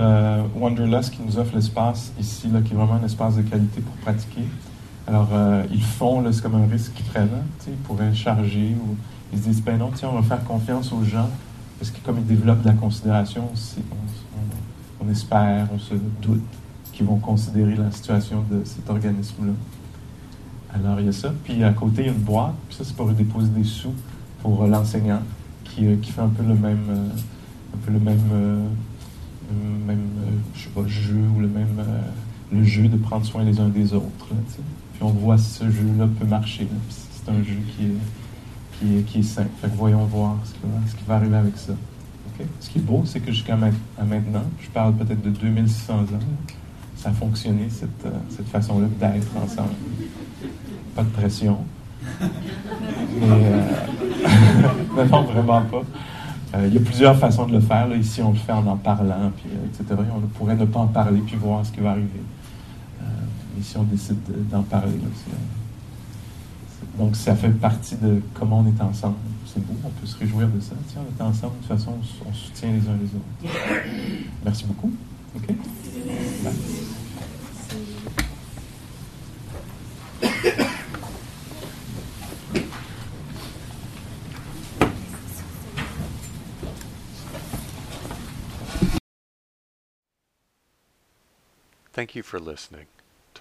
[0.58, 3.94] Wanderlust qui nous offre l'espace ici, là, qui est vraiment un espace de qualité pour
[3.96, 4.44] pratiquer.
[5.06, 5.30] Alors,
[5.72, 7.28] ils font, c'est comme un risque qu'ils prennent.
[7.34, 8.96] Hein, ils pourraient charger ou
[9.32, 11.28] ils se disent, ben non, tiens, on va faire confiance aux gens
[11.78, 13.48] parce que comme ils développent de la considération,
[15.00, 16.44] on, espère, on se doute
[16.92, 19.52] qu'ils vont considérer la situation de cet organisme-là.
[20.72, 21.32] Alors il y a ça.
[21.42, 22.54] Puis à côté, il y a une boîte.
[22.68, 23.94] Puis ça, c'est pour déposer des sous
[24.42, 25.22] pour l'enseignant
[25.64, 27.10] qui, qui, fait un peu le même,
[27.74, 28.20] un peu le même,
[30.54, 31.80] je sais pas, jeu ou le même
[32.52, 34.28] le jeu de prendre soin les uns des autres.
[35.02, 36.68] On voit si ce jeu-là peut marcher.
[36.88, 37.96] c'est un jeu qui est,
[38.78, 39.46] qui est, qui est sain.
[39.60, 41.72] Fait que voyons voir ce qui va, arriver avec ça.
[42.60, 46.06] Ce qui est beau, c'est que jusqu'à maintenant, je parle peut-être de 2600 ans,
[46.96, 49.74] ça a fonctionné, cette, euh, cette façon-là d'être ensemble.
[50.94, 51.58] Pas de pression.
[52.20, 52.28] Mais,
[53.22, 55.82] euh, non, vraiment pas.
[56.54, 57.88] Euh, il y a plusieurs façons de le faire.
[57.96, 60.00] Ici, on le fait en en parlant, puis, etc.
[60.14, 62.20] on pourrait ne pas en parler, puis voir ce qui va arriver.
[63.56, 64.18] Mais si on décide
[64.50, 64.94] d'en parler,
[66.98, 69.16] donc ça fait partie de comment on est ensemble
[69.52, 70.74] c'est beau, on peut se réjouir de ça.
[70.88, 73.86] Tiens, on est ensemble, de toute façon, on, soutient les uns les autres.
[74.44, 74.92] Merci beaucoup.
[91.92, 92.86] Thank you for listening.